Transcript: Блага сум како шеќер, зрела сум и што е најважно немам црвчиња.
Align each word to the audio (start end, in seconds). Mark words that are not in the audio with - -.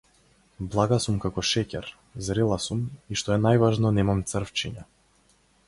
Блага 0.75 0.97
сум 1.03 1.19
како 1.25 1.43
шеќер, 1.49 1.91
зрела 2.29 2.57
сум 2.65 2.81
и 3.13 3.21
што 3.23 3.37
е 3.39 3.39
најважно 3.45 3.95
немам 4.01 4.27
црвчиња. 4.33 4.91